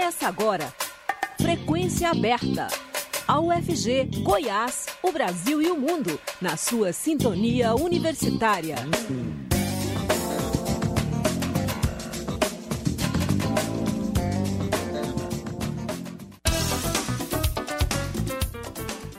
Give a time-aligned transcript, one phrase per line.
[0.00, 0.74] Começa agora.
[1.38, 2.68] Frequência aberta.
[3.28, 8.76] A UFG, Goiás, o Brasil e o mundo, na sua sintonia universitária.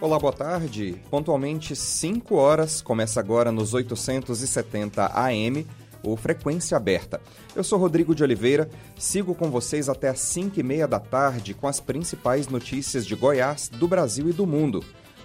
[0.01, 0.99] Olá, boa tarde.
[1.11, 5.63] Pontualmente 5 horas, começa agora nos 870 AM
[6.03, 7.21] o Frequência Aberta.
[7.55, 11.53] Eu sou Rodrigo de Oliveira, sigo com vocês até às 5 e meia da tarde
[11.53, 14.83] com as principais notícias de Goiás, do Brasil e do mundo.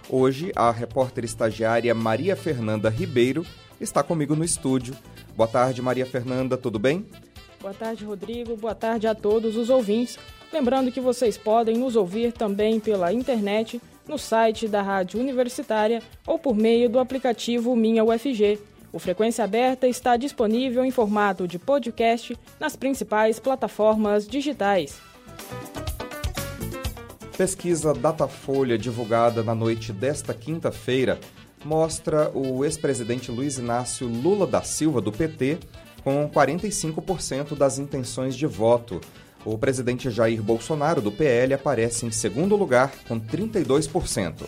[0.08, 3.44] Hoje, a repórter estagiária Maria Fernanda Ribeiro
[3.80, 4.96] está comigo no estúdio.
[5.36, 7.04] Boa tarde, Maria Fernanda, tudo bem?
[7.60, 8.56] Boa tarde, Rodrigo.
[8.56, 10.18] Boa tarde a todos os ouvintes.
[10.52, 16.38] Lembrando que vocês podem nos ouvir também pela internet, no site da Rádio Universitária ou
[16.38, 18.58] por meio do aplicativo Minha UFG.
[18.96, 24.98] O Frequência Aberta está disponível em formato de podcast nas principais plataformas digitais.
[27.36, 31.20] Pesquisa Datafolha divulgada na noite desta quinta-feira
[31.62, 35.58] mostra o ex-presidente Luiz Inácio Lula da Silva, do PT,
[36.02, 38.98] com 45% das intenções de voto.
[39.44, 44.44] O presidente Jair Bolsonaro, do PL, aparece em segundo lugar, com 32%.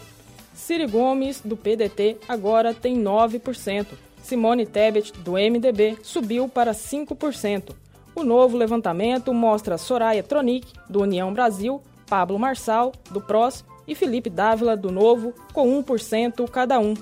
[0.54, 4.07] Ciro Gomes, do PDT, agora tem 9%.
[4.22, 7.74] Simone Tebet, do MDB, subiu para 5%.
[8.14, 14.28] O novo levantamento mostra Soraya Tronic, do União Brasil, Pablo Marçal, do PROS, e Felipe
[14.28, 16.94] Dávila, do Novo, com 1% cada um.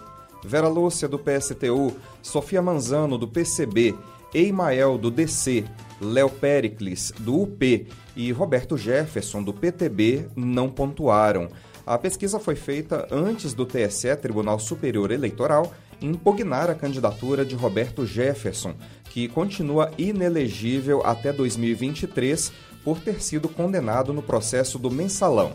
[0.44, 3.96] Vera Lúcia, do PSTU, Sofia Manzano, do PCB,
[4.32, 5.64] Eimael, do DC,
[6.00, 11.48] Léo Pericles, do UP e Roberto Jefferson, do PTB, não pontuaram.
[11.84, 18.06] A pesquisa foi feita antes do TSE, Tribunal Superior Eleitoral, impugnar a candidatura de Roberto
[18.06, 18.74] Jefferson,
[19.10, 22.52] que continua inelegível até 2023
[22.84, 25.52] por ter sido condenado no processo do mensalão.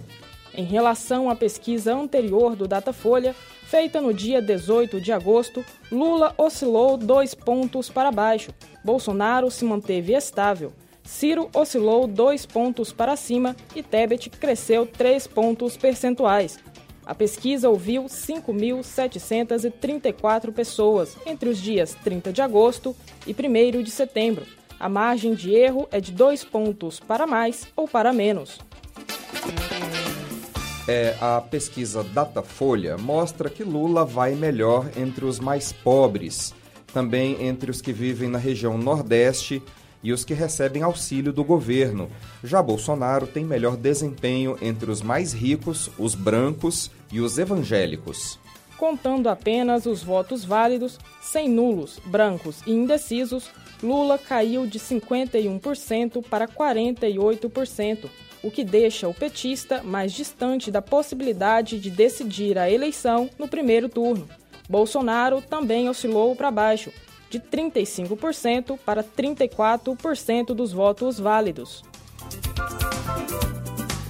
[0.54, 6.98] Em relação à pesquisa anterior do Datafolha, feita no dia 18 de agosto, Lula oscilou
[6.98, 8.52] dois pontos para baixo,
[8.84, 15.76] Bolsonaro se manteve estável, Ciro oscilou dois pontos para cima e Tebet cresceu três pontos
[15.76, 16.60] percentuais.
[17.06, 22.96] A pesquisa ouviu 5.734 pessoas entre os dias 30 de agosto
[23.26, 24.46] e 1 de setembro.
[24.80, 28.60] A margem de erro é de dois pontos para mais ou para menos.
[30.88, 36.56] É, a pesquisa Datafolha mostra que Lula vai melhor entre os mais pobres,
[36.92, 39.62] também entre os que vivem na região Nordeste
[40.04, 42.10] e os que recebem auxílio do governo.
[42.44, 48.40] Já Bolsonaro tem melhor desempenho entre os mais ricos, os brancos e os evangélicos.
[48.78, 53.50] Contando apenas os votos válidos, sem nulos, brancos e indecisos,
[53.84, 58.10] Lula caiu de 51% para 48%,
[58.44, 63.88] o que deixa o petista mais distante da possibilidade de decidir a eleição no primeiro
[63.88, 64.28] turno.
[64.68, 66.92] Bolsonaro também oscilou para baixo,
[67.32, 71.82] de 35% para 34% dos votos válidos.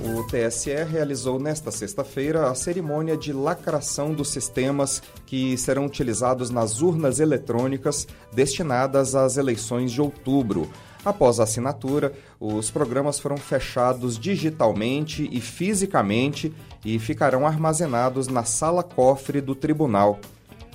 [0.04, 6.82] O TSE realizou nesta sexta-feira a cerimônia de lacração dos sistemas que serão utilizados nas
[6.82, 10.68] urnas eletrônicas destinadas às eleições de outubro.
[11.06, 16.52] Após a assinatura, os programas foram fechados digitalmente e fisicamente
[16.84, 20.20] e ficarão armazenados na sala cofre do tribunal.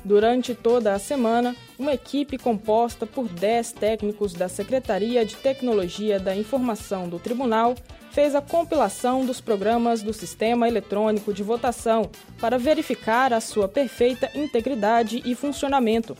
[0.06, 6.32] Durante toda a semana, uma equipe composta por 10 técnicos da Secretaria de Tecnologia da
[6.36, 7.74] Informação do Tribunal
[8.12, 12.08] fez a compilação dos programas do Sistema Eletrônico de Votação
[12.40, 16.16] para verificar a sua perfeita integridade e funcionamento.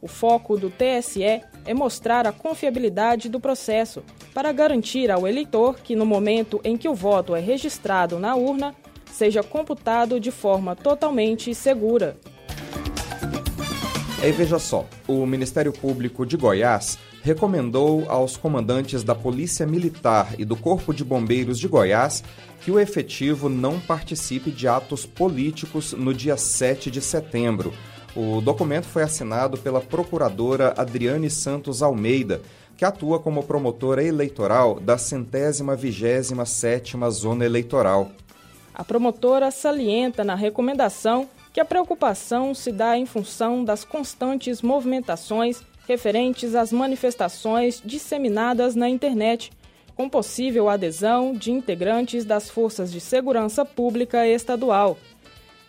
[0.00, 5.96] O foco do TSE é mostrar a confiabilidade do processo para garantir ao eleitor que,
[5.96, 8.76] no momento em que o voto é registrado na urna,
[9.10, 12.16] seja computado de forma totalmente segura.
[14.24, 20.46] Aí veja só, o Ministério Público de Goiás recomendou aos comandantes da Polícia Militar e
[20.46, 22.24] do Corpo de Bombeiros de Goiás
[22.62, 27.74] que o efetivo não participe de atos políticos no dia 7 de setembro.
[28.16, 32.40] O documento foi assinado pela procuradora Adriane Santos Almeida,
[32.78, 38.10] que atua como promotora eleitoral da centésima vigésima sétima zona eleitoral.
[38.72, 45.62] A promotora salienta na recomendação que a preocupação se dá em função das constantes movimentações
[45.86, 49.52] referentes às manifestações disseminadas na internet,
[49.94, 54.98] com possível adesão de integrantes das forças de segurança pública estadual.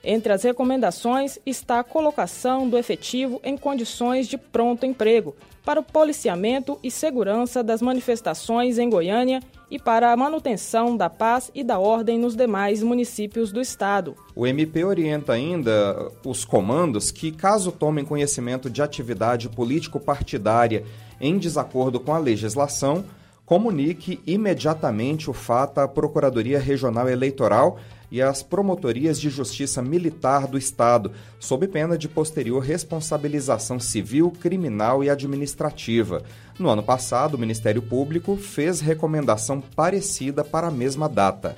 [0.04, 5.84] Entre as recomendações está a colocação do efetivo em condições de pronto emprego para o
[5.84, 9.40] policiamento e segurança das manifestações em Goiânia
[9.70, 14.16] e para a manutenção da paz e da ordem nos demais municípios do estado.
[14.36, 20.84] O MP orienta ainda os comandos que, caso tomem conhecimento de atividade político-partidária
[21.20, 23.06] em desacordo com a legislação,
[23.46, 27.80] comunique imediatamente o fato à Procuradoria Regional Eleitoral
[28.12, 35.04] e às promotorias de justiça militar do Estado, sob pena de posterior responsabilização civil, criminal
[35.04, 36.24] e administrativa.
[36.58, 41.56] No ano passado, o Ministério Público fez recomendação parecida para a mesma data.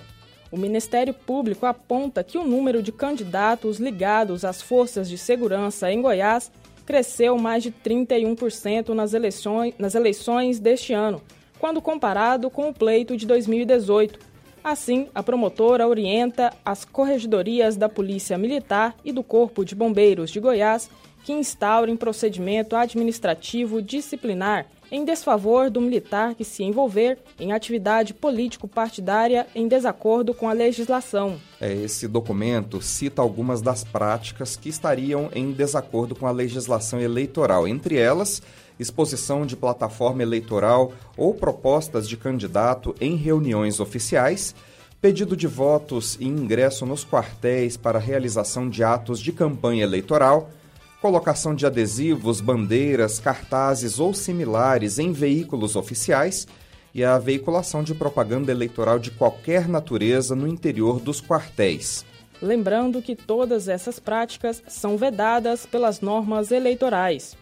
[0.52, 6.02] O Ministério Público aponta que o número de candidatos ligados às forças de segurança em
[6.02, 6.52] Goiás
[6.84, 11.22] cresceu mais de 31% nas eleições, nas eleições deste ano,
[11.60, 14.20] quando comparado com o pleito de 2018.
[14.64, 20.40] Assim, a promotora orienta as corregedorias da Polícia Militar e do Corpo de Bombeiros de
[20.40, 20.90] Goiás
[21.24, 29.48] que instaurem procedimento administrativo disciplinar em desfavor do militar que se envolver em atividade político-partidária
[29.56, 31.40] em desacordo com a legislação.
[31.60, 37.68] É, esse documento cita algumas das práticas que estariam em desacordo com a legislação eleitoral,
[37.68, 38.42] entre elas
[38.80, 44.54] exposição de plataforma eleitoral ou propostas de candidato em reuniões oficiais,
[45.02, 50.50] pedido de votos e ingresso nos quartéis para realização de atos de campanha eleitoral,
[51.08, 56.46] colocação de adesivos, bandeiras, cartazes ou similares em veículos oficiais
[56.94, 62.06] e a veiculação de propaganda eleitoral de qualquer natureza no interior dos quartéis.
[62.42, 67.38] Lembrando que todas essas práticas são vedadas pelas normas eleitorais.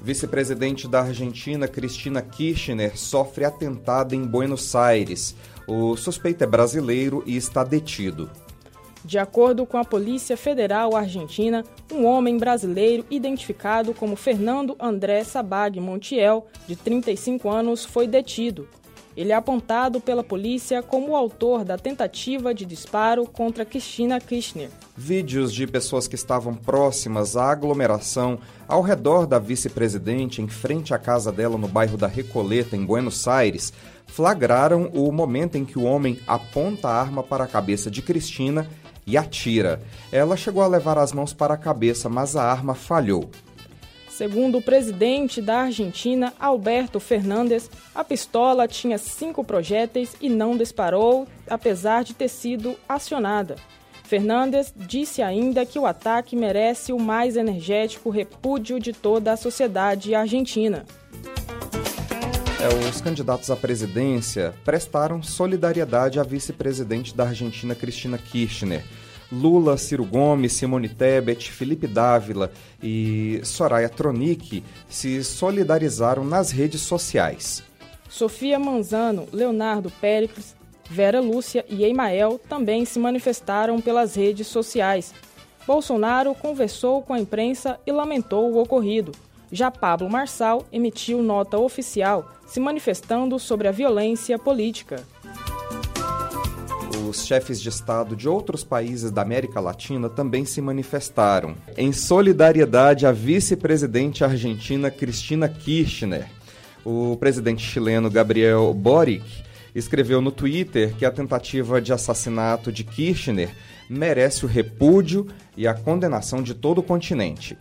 [0.00, 5.34] Vice-presidente da Argentina, Cristina Kirchner, sofre atentado em Buenos Aires.
[5.66, 8.30] O suspeito é brasileiro e está detido.
[9.04, 11.62] De acordo com a Polícia Federal Argentina,
[11.92, 18.66] um homem brasileiro identificado como Fernando André Sabag Montiel, de 35 anos, foi detido.
[19.16, 24.70] Ele é apontado pela polícia como o autor da tentativa de disparo contra Cristina Kirchner.
[24.96, 30.98] Vídeos de pessoas que estavam próximas à aglomeração ao redor da vice-presidente, em frente à
[30.98, 33.72] casa dela no bairro da Recoleta, em Buenos Aires,
[34.06, 38.66] flagraram o momento em que o homem aponta a arma para a cabeça de Cristina
[39.06, 39.80] e atira.
[40.10, 43.30] Ela chegou a levar as mãos para a cabeça, mas a arma falhou.
[44.08, 51.26] Segundo o presidente da Argentina, Alberto Fernandes, a pistola tinha cinco projéteis e não disparou,
[51.50, 53.56] apesar de ter sido acionada.
[54.04, 60.14] Fernandes disse ainda que o ataque merece o mais energético repúdio de toda a sociedade
[60.14, 60.84] argentina.
[62.64, 68.82] É, os candidatos à presidência prestaram solidariedade à vice-presidente da Argentina, Cristina Kirchner.
[69.30, 72.50] Lula, Ciro Gomes, Simone Tebet, Felipe Dávila
[72.82, 77.62] e Soraya Tronic se solidarizaram nas redes sociais.
[78.08, 80.56] Sofia Manzano, Leonardo Péricles,
[80.88, 85.12] Vera Lúcia e Emael também se manifestaram pelas redes sociais.
[85.66, 89.12] Bolsonaro conversou com a imprensa e lamentou o ocorrido.
[89.52, 95.02] Já Pablo Marçal emitiu nota oficial se manifestando sobre a violência política.
[97.08, 103.06] Os chefes de Estado de outros países da América Latina também se manifestaram em solidariedade
[103.06, 106.26] à vice-presidente argentina Cristina Kirchner.
[106.84, 113.54] O presidente chileno Gabriel Boric escreveu no Twitter que a tentativa de assassinato de Kirchner
[113.88, 117.56] merece o repúdio e a condenação de todo o continente.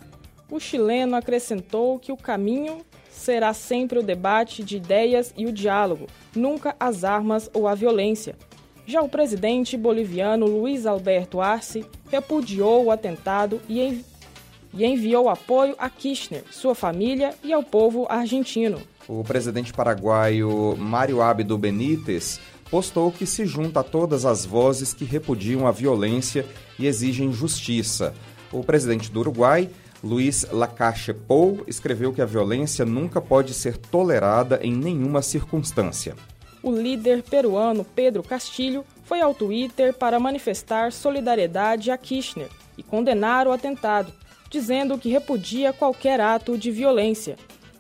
[0.54, 6.06] O chileno acrescentou que o caminho será sempre o debate de ideias e o diálogo,
[6.36, 8.36] nunca as armas ou a violência.
[8.86, 14.06] Já o presidente boliviano Luiz Alberto Arce repudiou o atentado e, envi
[14.76, 18.80] e enviou apoio a Kirchner, sua família e ao povo argentino.
[19.08, 25.04] O presidente paraguaio Mário Abdo Benítez postou que se junta a todas as vozes que
[25.04, 26.46] repudiam a violência
[26.78, 28.14] e exigem justiça.
[28.52, 29.68] O presidente do Uruguai
[30.04, 36.14] Luiz Lacache Pou escreveu que a violência nunca pode ser tolerada em nenhuma circunstância.
[36.62, 43.48] O líder peruano Pedro Castilho foi ao Twitter para manifestar solidariedade a Kirchner e condenar
[43.48, 44.12] o atentado,
[44.50, 47.38] dizendo que repudia qualquer ato de violência.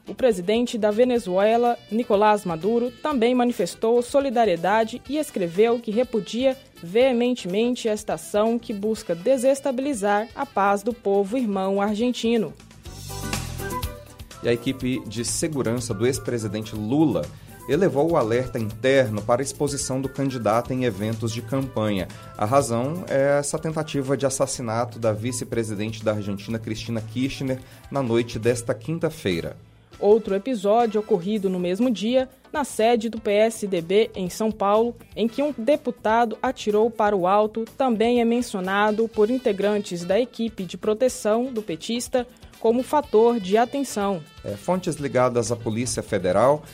[0.08, 8.15] O presidente da Venezuela, Nicolás Maduro, também manifestou solidariedade e escreveu que repudia veementemente esta
[8.15, 12.53] ação que busca desestabilizar a paz do povo irmão argentino.
[14.43, 17.21] E a equipe de segurança do ex-presidente Lula
[17.69, 22.09] elevou o alerta interno para a exposição do candidato em eventos de campanha.
[22.37, 28.37] A razão é essa tentativa de assassinato da vice-presidente da Argentina, Cristina Kirchner, na noite
[28.37, 29.55] desta quinta-feira.
[30.03, 35.41] Outro episódio ocorrido no mesmo dia, na sede do PSDB em São Paulo, em que
[35.41, 41.45] um deputado atirou para o alto, também é mencionado por integrantes da equipe de proteção
[41.45, 42.27] do petista
[42.60, 44.22] como fator de atenção.
[44.43, 46.65] É, fontes ligadas à Polícia Federal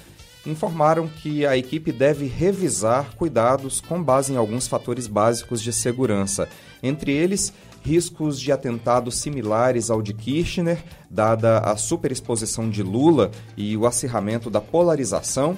[0.43, 6.49] informaram que a equipe deve revisar cuidados com base em alguns fatores básicos de segurança,
[6.81, 13.75] entre eles riscos de atentados similares ao de Kirchner, dada a superexposição de Lula e
[13.75, 15.57] o acirramento da polarização,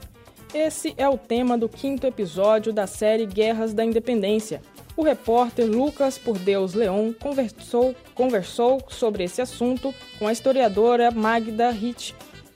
[0.54, 4.62] Esse é o tema do quinto episódio da série Guerras da Independência,
[4.96, 11.70] o repórter Lucas Por Deus Leon conversou, conversou sobre esse assunto com a historiadora Magda
[11.70, 12.12] Hitch,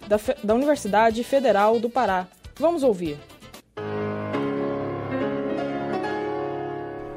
[0.06, 2.26] da, da Universidade Federal do Pará.
[2.58, 3.18] Vamos ouvir.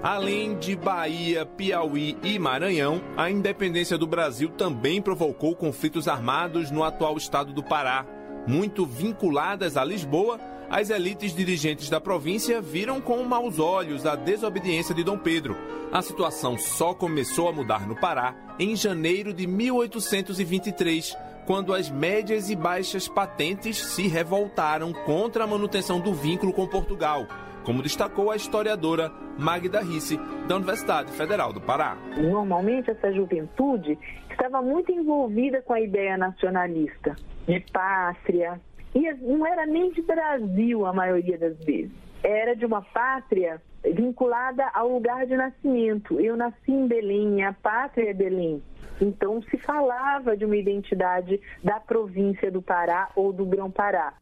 [0.04, 6.84] Além de Bahia, Piauí e Maranhão, a independência do Brasil também provocou conflitos armados no
[6.84, 8.06] atual estado do Pará,
[8.48, 10.40] muito vinculadas a Lisboa
[10.72, 15.58] as elites dirigentes da província viram com maus olhos a desobediência de Dom Pedro.
[15.92, 21.14] A situação só começou a mudar no Pará em janeiro de 1823,
[21.46, 27.28] quando as médias e baixas patentes se revoltaram contra a manutenção do vínculo com Portugal,
[27.64, 31.98] como destacou a historiadora Magda Risse, da Universidade Federal do Pará.
[32.18, 33.98] Normalmente, essa juventude
[34.30, 37.16] estava muito envolvida com a ideia nacionalista,
[37.48, 38.60] de pátria,
[38.94, 41.92] e não era nem de Brasil a maioria das vezes.
[42.24, 46.20] Era de uma pátria vinculada ao lugar de nascimento.
[46.20, 48.62] Eu nasci em Belém, a pátria é Belém.
[49.00, 54.14] Então se falava de uma identidade da província do Pará ou do Grão-Pará.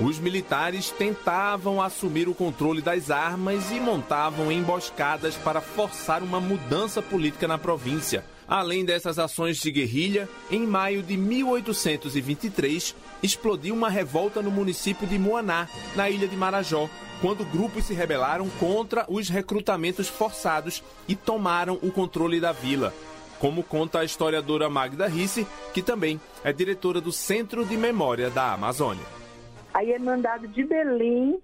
[0.00, 7.00] Os militares tentavam assumir o controle das armas e montavam emboscadas para forçar uma mudança
[7.00, 8.22] política na província.
[8.46, 15.18] Além dessas ações de guerrilha, em maio de 1823, explodiu uma revolta no município de
[15.18, 16.88] Moaná, na ilha de Marajó,
[17.20, 22.92] quando grupos se rebelaram contra os recrutamentos forçados e tomaram o controle da vila.
[23.38, 28.52] Como conta a historiadora Magda Risse, que também é diretora do Centro de Memória da
[28.52, 29.04] Amazônia.
[29.74, 31.38] Aí é mandado de Belém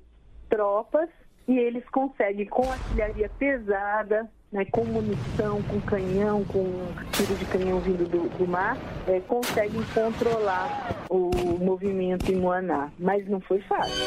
[0.49, 1.09] tropas
[1.47, 6.65] e eles conseguem, com artilharia pesada, né, com munição, com canhão, com
[7.13, 8.77] tiro de canhão vindo do, do mar,
[9.09, 12.91] é, conseguem controlar o movimento em Moaná.
[12.99, 14.05] Mas não foi fácil.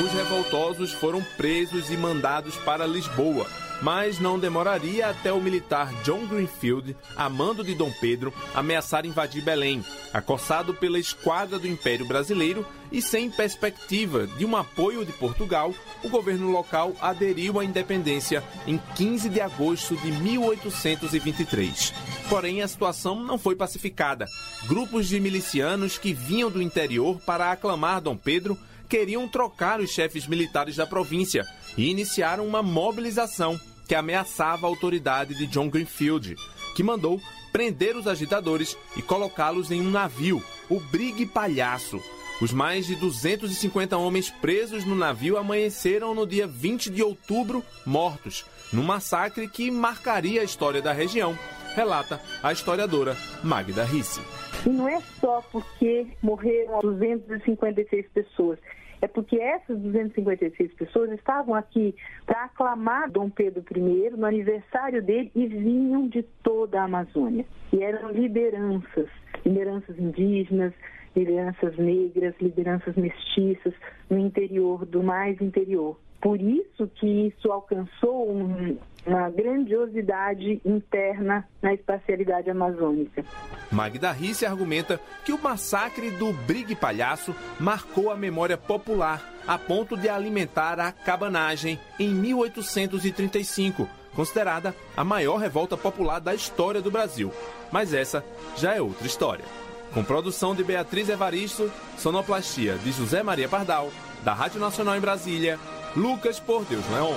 [0.00, 3.46] Os revoltosos foram presos e mandados para Lisboa,
[3.82, 9.84] mas não demoraria até o militar John Greenfield, amando de Dom Pedro, ameaçar invadir Belém,
[10.12, 15.72] acossado pela esquadra do Império Brasileiro e sem perspectiva de um apoio de Portugal,
[16.02, 21.94] o governo local aderiu à independência em 15 de agosto de 1823.
[22.28, 24.26] Porém, a situação não foi pacificada.
[24.66, 28.58] Grupos de milicianos que vinham do interior para aclamar Dom Pedro
[28.88, 31.46] queriam trocar os chefes militares da província
[31.76, 33.58] e iniciaram uma mobilização
[33.90, 36.36] que ameaçava a autoridade de John Greenfield,
[36.76, 37.20] que mandou
[37.50, 42.00] prender os agitadores e colocá-los em um navio, o Brigue Palhaço.
[42.40, 48.46] Os mais de 250 homens presos no navio amanheceram no dia 20 de outubro mortos,
[48.72, 51.36] num massacre que marcaria a história da região,
[51.74, 54.20] relata a historiadora Magda Risse.
[54.64, 58.56] E não é só porque morreram 256 pessoas,
[59.02, 61.94] é porque essas 256 pessoas estavam aqui
[62.26, 67.44] para aclamar Dom Pedro I no aniversário dele e vinham de toda a Amazônia.
[67.72, 69.08] E eram lideranças,
[69.44, 70.72] lideranças indígenas,
[71.14, 73.74] lideranças negras, lideranças mestiças
[74.08, 75.98] no interior do mais interior.
[76.20, 78.76] Por isso que isso alcançou um,
[79.06, 83.24] uma grandiosidade interna na espacialidade amazônica.
[83.72, 89.96] Magda Risse argumenta que o massacre do Brigue Palhaço marcou a memória popular a ponto
[89.96, 97.32] de alimentar a cabanagem em 1835, considerada a maior revolta popular da história do Brasil.
[97.72, 98.22] Mas essa
[98.56, 99.44] já é outra história.
[99.92, 103.90] Com produção de Beatriz Evaristo, sonoplastia de José Maria Pardal,
[104.24, 105.58] da Rádio Nacional em Brasília,
[105.96, 107.16] Lucas Por Deus Leon.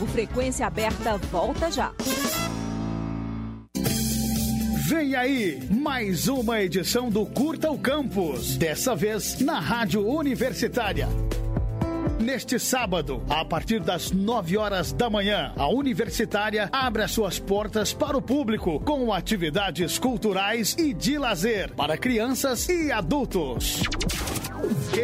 [0.00, 1.92] O Frequência Aberta volta já.
[4.86, 11.08] Vem aí, mais uma edição do Curta o Campus, dessa vez na Rádio Universitária.
[12.24, 17.92] Neste sábado, a partir das 9 horas da manhã, a Universitária abre as suas portas
[17.92, 23.82] para o público com atividades culturais e de lazer para crianças e adultos.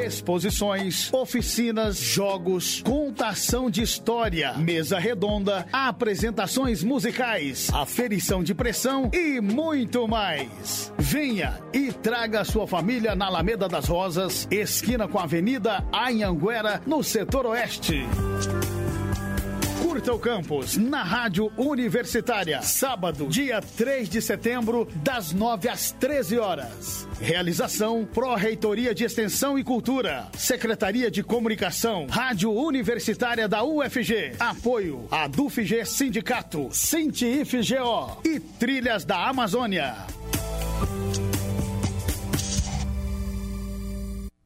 [0.06, 10.06] Exposições, oficinas, jogos, contação de história, mesa redonda, apresentações musicais, aferição de pressão e muito
[10.08, 10.92] mais.
[10.98, 17.02] Venha e traga sua família na Alameda das Rosas, esquina com a Avenida Anhanguera, no
[17.02, 18.06] setor oeste.
[20.00, 22.62] Curta o campus na Rádio Universitária.
[22.62, 27.06] Sábado, dia 3 de setembro, das 9 às 13 horas.
[27.20, 30.28] Realização Pró-Reitoria de Extensão e Cultura.
[30.32, 32.06] Secretaria de Comunicação.
[32.08, 34.36] Rádio Universitária da UFG.
[34.40, 36.70] Apoio a DUFG Sindicato.
[36.72, 38.22] Cinti-IFGO.
[38.24, 39.94] E Trilhas da Amazônia.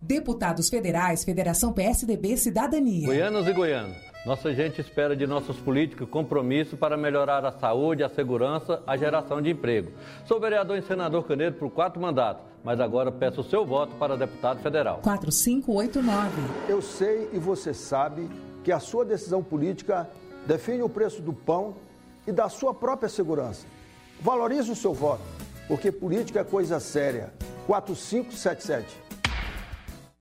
[0.01, 3.07] Deputados Federais, Federação PSDB Cidadania.
[3.07, 8.09] Goianos e goianos, nossa gente espera de nossos políticos compromisso para melhorar a saúde, a
[8.09, 9.93] segurança, a geração de emprego.
[10.25, 14.16] Sou vereador e senador Canedo por quatro mandatos, mas agora peço o seu voto para
[14.16, 15.00] deputado federal.
[15.02, 16.31] 4589.
[16.69, 18.31] Eu sei e você sabe
[18.64, 20.09] que a sua decisão política
[20.47, 21.75] define o preço do pão
[22.26, 23.66] e da sua própria segurança.
[24.23, 25.23] Valorize o seu voto,
[25.69, 27.31] porque política é coisa séria.
[27.66, 29.04] 4577.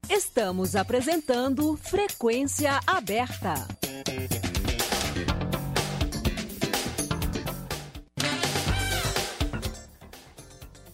[0.10, 3.54] Estamos apresentando Frequência Aberta.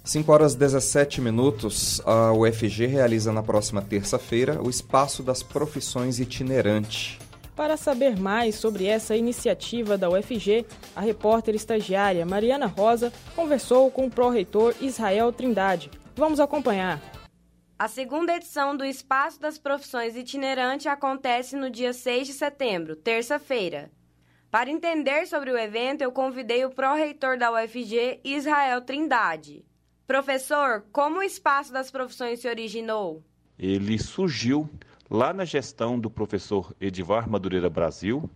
[0.03, 7.19] Cinco horas 17 minutos, a UFG realiza na próxima terça-feira o Espaço das Profissões Itinerante.
[7.55, 14.05] Para saber mais sobre essa iniciativa da UFG, a repórter estagiária Mariana Rosa conversou com
[14.05, 15.91] o pró-reitor Israel Trindade.
[16.15, 17.18] Vamos acompanhar.
[17.79, 23.89] A segunda edição do Espaço das Profissões Itinerante acontece no dia 6 de setembro, terça-feira.
[24.51, 29.63] Para entender sobre o evento, eu convidei o pró-reitor da UFG, Israel Trindade.
[30.05, 33.23] Professor, como o Espaço das Profissões se originou?
[33.57, 34.69] Ele surgiu
[35.09, 38.29] lá na gestão do professor Edivar Madureira Brasil,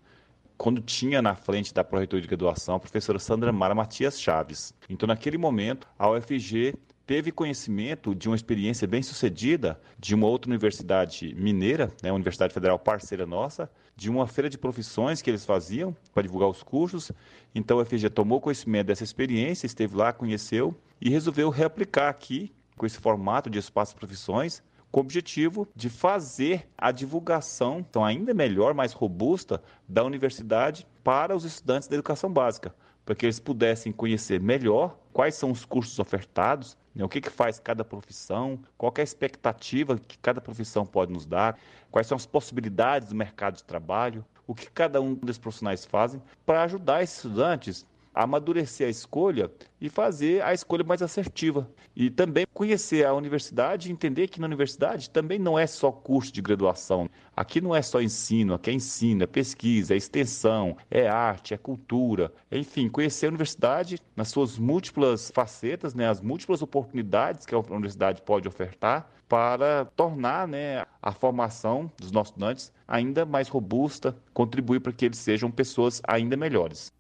[0.58, 4.74] quando tinha na frente da Pró-Reitoria de Graduação a professora Sandra Mara Matias Chaves.
[4.90, 6.76] Então, naquele momento, a UFG
[7.06, 12.54] teve conhecimento de uma experiência bem sucedida de uma outra universidade mineira, né, a Universidade
[12.54, 17.12] Federal parceira nossa, de uma feira de profissões que eles faziam para divulgar os cursos.
[17.54, 22.86] Então a FG tomou conhecimento dessa experiência, esteve lá, conheceu e resolveu reaplicar aqui com
[22.86, 28.74] esse formato de espaço profissões com o objetivo de fazer a divulgação então, ainda melhor,
[28.76, 34.40] mais robusta da universidade para os estudantes da educação básica, para que eles pudessem conhecer
[34.40, 39.02] melhor quais são os cursos ofertados, né, o que, que faz cada profissão, qual é
[39.02, 41.58] a expectativa que cada profissão pode nos dar,
[41.92, 46.22] quais são as possibilidades do mercado de trabalho, o que cada um desses profissionais fazem
[46.46, 51.70] para ajudar esses estudantes amadurecer a escolha e fazer a escolha mais assertiva.
[51.96, 56.32] E também conhecer a universidade e entender que na universidade também não é só curso
[56.32, 57.10] de graduação.
[57.36, 61.58] Aqui não é só ensino, aqui é ensino, é pesquisa, é extensão, é arte, é
[61.58, 62.32] cultura.
[62.52, 68.22] Enfim, conhecer a universidade nas suas múltiplas facetas, né, as múltiplas oportunidades que a universidade
[68.22, 74.94] pode ofertar para tornar né, a formação dos nossos estudantes ainda mais robusta, contribuir para
[74.94, 76.92] que eles sejam pessoas ainda melhores.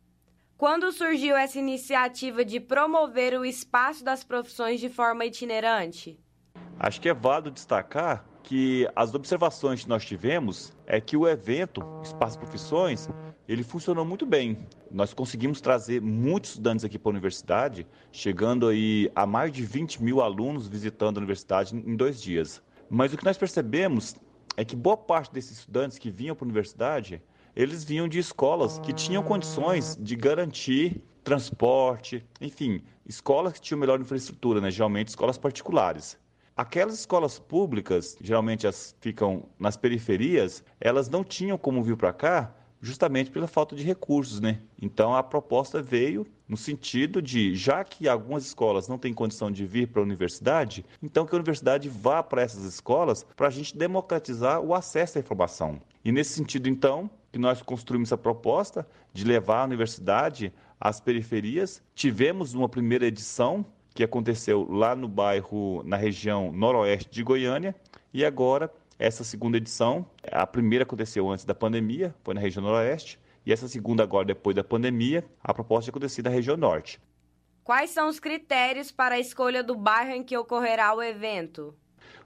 [0.63, 6.17] Quando surgiu essa iniciativa de promover o espaço das profissões de forma itinerante?
[6.79, 11.83] Acho que é válido destacar que as observações que nós tivemos é que o evento
[12.01, 13.09] Espaço Profissões
[13.45, 14.65] ele funcionou muito bem.
[14.89, 20.01] Nós conseguimos trazer muitos estudantes aqui para a universidade, chegando aí a mais de 20
[20.01, 22.63] mil alunos visitando a universidade em dois dias.
[22.89, 24.15] Mas o que nós percebemos
[24.55, 27.21] é que boa parte desses estudantes que vinham para a universidade
[27.55, 33.99] eles vinham de escolas que tinham condições de garantir transporte, enfim, escolas que tinham melhor
[33.99, 34.69] infraestrutura, né?
[34.69, 36.17] geralmente escolas particulares.
[36.55, 42.53] Aquelas escolas públicas, geralmente as ficam nas periferias, elas não tinham como vir para cá
[42.79, 44.59] justamente pela falta de recursos, né?
[44.79, 49.65] Então a proposta veio no sentido de, já que algumas escolas não têm condição de
[49.65, 53.75] vir para a universidade, então que a universidade vá para essas escolas para a gente
[53.75, 55.79] democratizar o acesso à informação.
[56.03, 61.81] E nesse sentido, então, que nós construímos essa proposta de levar a universidade às periferias.
[61.95, 63.65] Tivemos uma primeira edição
[63.95, 67.75] que aconteceu lá no bairro, na região noroeste de Goiânia,
[68.13, 73.19] e agora essa segunda edição, a primeira aconteceu antes da pandemia, foi na região noroeste,
[73.43, 77.01] e essa segunda agora depois da pandemia, a proposta é acontecer na região norte.
[77.63, 81.75] Quais são os critérios para a escolha do bairro em que ocorrerá o evento?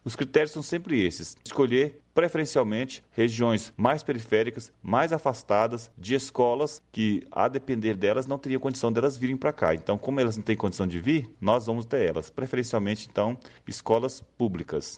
[0.08, 7.28] Os critérios são sempre esses: escolher preferencialmente regiões mais periféricas, mais afastadas de escolas que,
[7.30, 9.76] a depender delas, não teria condição delas virem para cá.
[9.76, 14.22] Então, como elas não têm condição de vir, nós vamos ter elas, preferencialmente então escolas
[14.38, 14.98] públicas.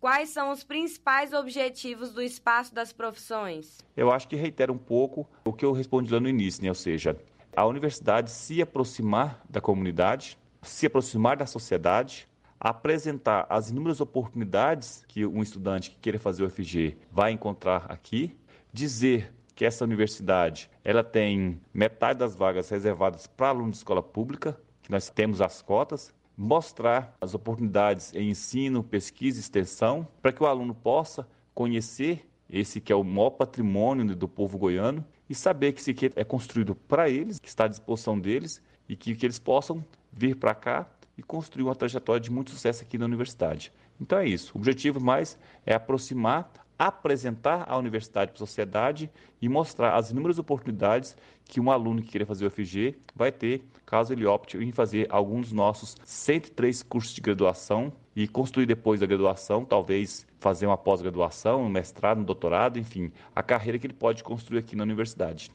[0.00, 3.78] Quais são os principais objetivos do espaço das profissões?
[3.96, 6.68] Eu acho que reitera um pouco o que eu respondi lá no início, né?
[6.68, 7.16] ou seja,
[7.54, 12.28] a universidade se aproximar da comunidade, se aproximar da sociedade,
[12.60, 18.36] apresentar as inúmeras oportunidades que um estudante que queira fazer o FG vai encontrar aqui,
[18.72, 24.58] dizer que essa universidade ela tem metade das vagas reservadas para alunos de escola pública,
[24.82, 30.42] que nós temos as cotas, mostrar as oportunidades em ensino, pesquisa e extensão, para que
[30.42, 35.72] o aluno possa conhecer esse que é o maior patrimônio do povo goiano e saber
[35.72, 39.26] que isso aqui é construído para eles, que está à disposição deles e que, que
[39.26, 40.86] eles possam vir para cá
[41.16, 43.72] e construir uma trajetória de muito sucesso aqui na universidade.
[44.00, 44.52] Então é isso.
[44.54, 50.38] O objetivo mais é aproximar, apresentar a universidade para a sociedade e mostrar as inúmeras
[50.38, 54.72] oportunidades que um aluno que queira fazer o FG vai ter caso ele opte em
[54.72, 60.66] fazer algum dos nossos 103 cursos de graduação e construir depois da graduação, talvez fazer
[60.66, 64.82] uma pós-graduação, um mestrado, um doutorado, enfim, a carreira que ele pode construir aqui na
[64.82, 65.50] universidade.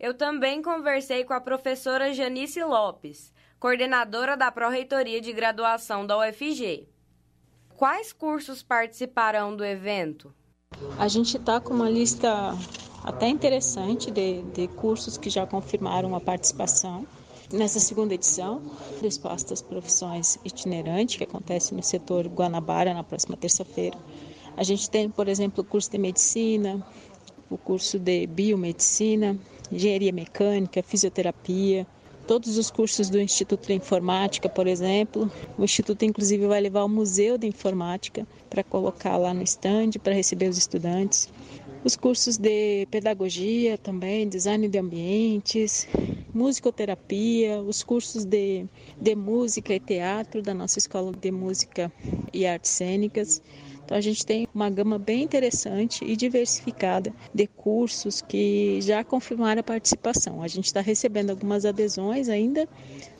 [0.00, 6.88] Eu também conversei com a professora Janice Lopes, coordenadora da Pró-Reitoria de Graduação da UFG.
[7.76, 10.32] Quais cursos participarão do evento?
[10.98, 12.54] A gente está com uma lista
[13.02, 17.06] até interessante de, de cursos que já confirmaram a participação
[17.52, 18.62] nessa segunda edição
[19.00, 23.98] do Espaço das Profissões Itinerante, que acontece no setor Guanabara na próxima terça-feira.
[24.56, 26.84] A gente tem, por exemplo, o curso de medicina,
[27.50, 29.36] o curso de biomedicina,
[29.72, 31.86] engenharia mecânica, fisioterapia,
[32.28, 35.32] todos os cursos do Instituto de Informática, por exemplo.
[35.56, 40.12] O Instituto, inclusive, vai levar o Museu de Informática para colocar lá no stand para
[40.12, 41.26] receber os estudantes.
[41.82, 45.88] Os cursos de pedagogia também, design de ambientes,
[46.34, 48.66] musicoterapia, os cursos de,
[49.00, 51.90] de música e teatro da nossa Escola de Música
[52.30, 53.40] e Artes Cênicas.
[53.88, 59.60] Então a gente tem uma gama bem interessante e diversificada de cursos que já confirmaram
[59.60, 60.42] a participação.
[60.42, 62.68] A gente está recebendo algumas adesões ainda.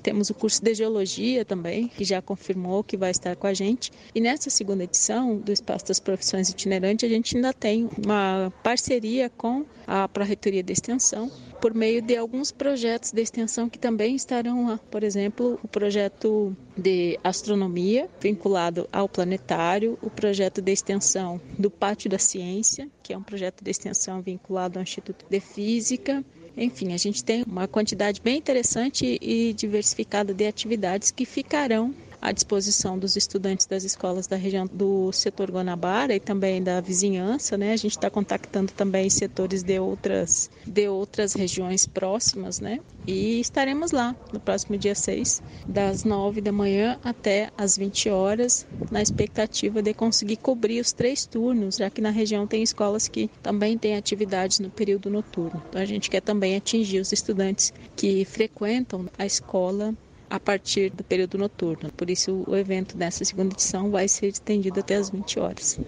[0.02, 3.90] Temos o curso de Geologia também, que já confirmou que vai estar com a gente.
[4.14, 9.30] E nessa segunda edição do Espaço das Profissões Itinerantes, a gente ainda tem uma parceria
[9.30, 14.66] com a Pró-Reitoria de Extensão, por meio de alguns projetos de extensão que também estarão
[14.66, 14.78] lá.
[14.90, 22.08] Por exemplo, o projeto de astronomia vinculado ao planetário, o projeto de extensão do Pátio
[22.08, 26.24] da Ciência, que é um projeto de extensão vinculado ao Instituto de Física.
[26.56, 32.32] Enfim, a gente tem uma quantidade bem interessante e diversificada de atividades que ficarão à
[32.32, 37.72] disposição dos estudantes das escolas da região do setor Guanabara e também da vizinhança, né?
[37.72, 42.80] A gente está contactando também setores de outras, de outras regiões próximas, né?
[43.06, 48.66] E estaremos lá no próximo dia 6, das 9 da manhã até as 20 horas,
[48.90, 53.30] na expectativa de conseguir cobrir os três turnos, já que na região tem escolas que
[53.42, 55.62] também têm atividades no período noturno.
[55.68, 59.94] Então a gente quer também atingir os estudantes que frequentam a escola
[60.30, 61.90] a partir do período noturno.
[61.92, 65.80] Por isso, o evento dessa segunda edição vai ser estendido até as 20 horas.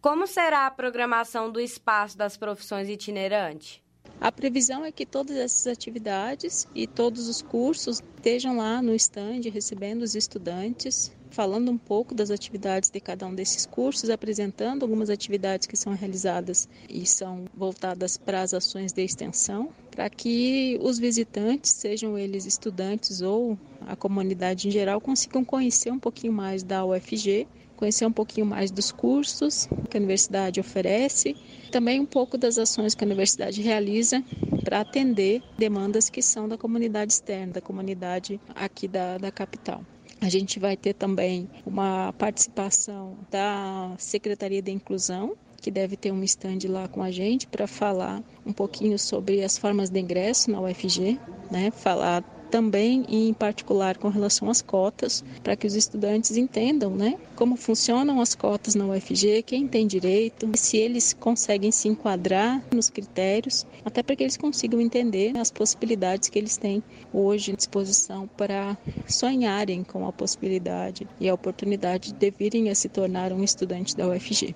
[0.00, 3.83] Como será a programação do espaço das profissões itinerantes?
[4.20, 9.40] A previsão é que todas essas atividades e todos os cursos estejam lá no stand
[9.52, 15.10] recebendo os estudantes falando um pouco das atividades de cada um desses cursos, apresentando algumas
[15.10, 20.96] atividades que são realizadas e são voltadas para as ações de extensão, para que os
[20.96, 26.86] visitantes, sejam eles estudantes ou a comunidade em geral, consigam conhecer um pouquinho mais da
[26.86, 31.36] UFG conhecer um pouquinho mais dos cursos que a universidade oferece,
[31.70, 34.22] também um pouco das ações que a universidade realiza
[34.62, 39.84] para atender demandas que são da comunidade externa, da comunidade aqui da, da capital.
[40.20, 46.22] A gente vai ter também uma participação da Secretaria de Inclusão, que deve ter um
[46.24, 50.60] stand lá com a gente para falar um pouquinho sobre as formas de ingresso na
[50.60, 51.18] UFG,
[51.50, 51.70] né?
[51.70, 52.22] Falar
[52.54, 58.20] também em particular com relação às cotas, para que os estudantes entendam, né, como funcionam
[58.20, 64.04] as cotas na UFG, quem tem direito, se eles conseguem se enquadrar nos critérios, até
[64.04, 66.80] para que eles consigam entender as possibilidades que eles têm
[67.12, 72.88] hoje à disposição para sonharem com a possibilidade e a oportunidade de virem a se
[72.88, 74.54] tornar um estudante da UFG.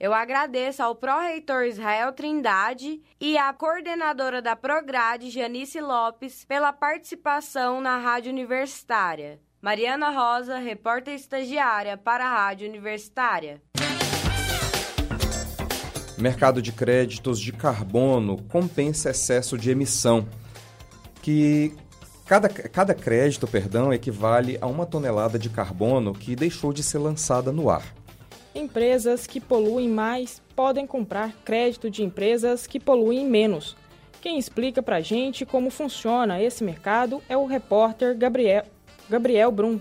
[0.00, 7.80] Eu agradeço ao pró-reitor Israel Trindade e à coordenadora da Prograde, Janice Lopes, pela participação
[7.80, 9.40] na Rádio Universitária.
[9.60, 13.60] Mariana Rosa, repórter estagiária para a Rádio Universitária.
[16.16, 20.28] Mercado de créditos de carbono compensa excesso de emissão,
[21.20, 21.74] que
[22.24, 27.50] cada, cada crédito, perdão, equivale a uma tonelada de carbono que deixou de ser lançada
[27.50, 27.97] no ar.
[28.58, 33.76] Empresas que poluem mais podem comprar crédito de empresas que poluem menos.
[34.20, 38.64] Quem explica para a gente como funciona esse mercado é o repórter Gabriel,
[39.08, 39.80] Gabriel Brum.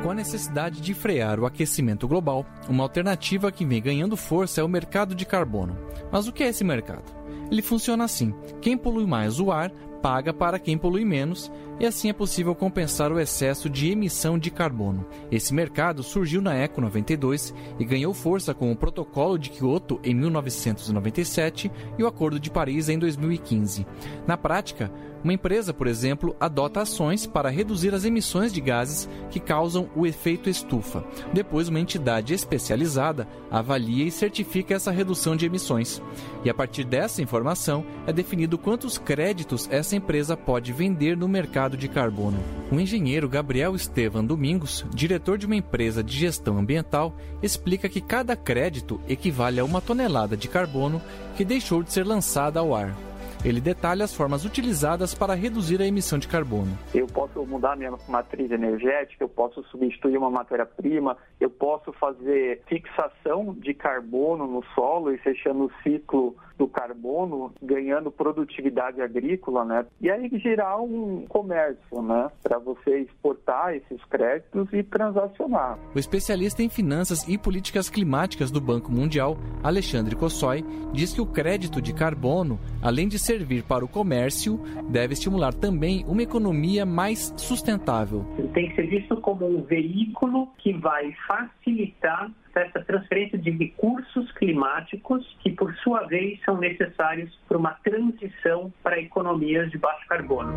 [0.00, 4.64] Com a necessidade de frear o aquecimento global, uma alternativa que vem ganhando força é
[4.64, 5.76] o mercado de carbono.
[6.12, 7.02] Mas o que é esse mercado?
[7.50, 11.50] Ele funciona assim: quem polui mais o ar paga para quem polui menos,
[11.82, 15.04] e assim é possível compensar o excesso de emissão de carbono.
[15.32, 20.14] Esse mercado surgiu na Eco 92 e ganhou força com o Protocolo de Kyoto em
[20.14, 23.84] 1997 e o Acordo de Paris em 2015.
[24.24, 24.92] Na prática,
[25.24, 30.04] uma empresa, por exemplo, adota ações para reduzir as emissões de gases que causam o
[30.04, 31.04] efeito estufa.
[31.32, 36.02] Depois, uma entidade especializada avalia e certifica essa redução de emissões.
[36.44, 41.71] E a partir dessa informação é definido quantos créditos essa empresa pode vender no mercado
[41.76, 42.38] de carbono.
[42.70, 48.36] O engenheiro Gabriel Estevam Domingos, diretor de uma empresa de gestão ambiental, explica que cada
[48.36, 51.00] crédito equivale a uma tonelada de carbono
[51.36, 52.96] que deixou de ser lançada ao ar.
[53.44, 56.78] Ele detalha as formas utilizadas para reduzir a emissão de carbono.
[56.94, 63.54] Eu posso mudar minha matriz energética, eu posso substituir uma matéria-prima, eu posso fazer fixação
[63.54, 69.86] de carbono no solo e fechando o ciclo do carbono, ganhando produtividade agrícola, né?
[70.00, 72.30] E aí gerar um comércio, né?
[72.42, 75.78] Para você exportar esses créditos e transacionar.
[75.94, 81.26] O especialista em finanças e políticas climáticas do Banco Mundial, Alexandre Kossoi, diz que o
[81.26, 87.32] crédito de carbono, além de servir para o comércio, deve estimular também uma economia mais
[87.36, 88.24] sustentável.
[88.52, 95.26] Tem que ser visto como um veículo que vai facilitar essa transferência de recursos climáticos
[95.40, 100.52] que, por sua vez, são necessários para uma transição para economias de baixo carbono.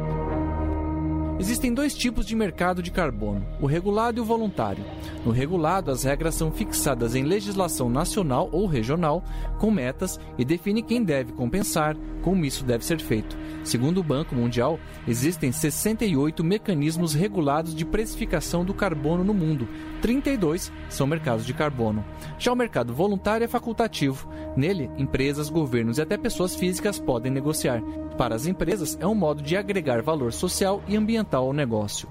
[1.37, 4.85] Existem dois tipos de mercado de carbono, o regulado e o voluntário.
[5.25, 9.21] No regulado, as regras são fixadas em legislação nacional ou regional,
[9.59, 13.37] com metas e define quem deve compensar, como isso deve ser feito.
[13.65, 19.67] Segundo o Banco Mundial, existem 68 mecanismos regulados de precificação do carbono no mundo.
[20.01, 22.05] 32 são mercados de carbono.
[22.39, 24.29] Já o mercado voluntário é facultativo.
[24.55, 27.81] Nele, empresas, governos e até pessoas físicas podem negociar.
[28.17, 32.07] Para as empresas, é um modo de agregar valor social e ambiental ao negócio.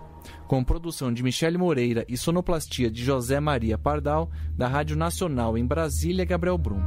[0.47, 5.67] Com produção de Michele Moreira e sonoplastia de José Maria Pardal, da Rádio Nacional em
[5.67, 6.83] Brasília, Gabriel Brum.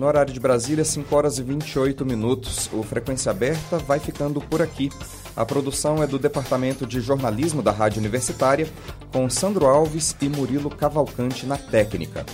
[0.00, 2.70] No horário de Brasília, 5 horas e 28 minutos.
[2.72, 4.88] O Frequência Aberta vai ficando por aqui.
[5.36, 8.66] A produção é do Departamento de Jornalismo da Rádio Universitária,
[9.12, 12.24] com Sandro Alves e Murilo Cavalcante na técnica.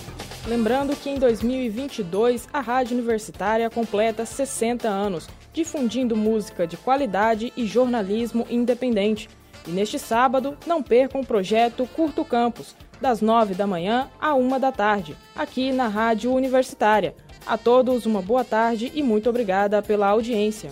[0.47, 7.65] Lembrando que em 2022 a Rádio Universitária completa 60 anos, difundindo música de qualidade e
[7.65, 9.27] jornalismo independente.
[9.67, 14.57] E neste sábado, não percam o projeto Curto Campus, das 9 da manhã à 1
[14.57, 17.13] da tarde, aqui na Rádio Universitária.
[17.45, 20.71] A todos uma boa tarde e muito obrigada pela audiência.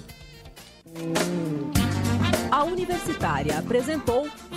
[2.50, 4.26] A Universitária apresentou